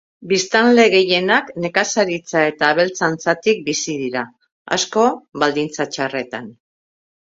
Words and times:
Biztanle 0.29 0.85
gehienak 0.93 1.51
nekazaritza 1.65 2.43
eta 2.53 2.71
abeltzaintzatik 2.77 3.63
bizi 3.71 4.01
dira, 4.03 4.27
asko 4.81 5.09
baldintza 5.43 5.93
txarretan. 5.97 6.55